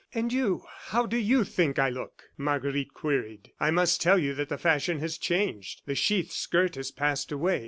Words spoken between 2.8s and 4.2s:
queried. "I must tell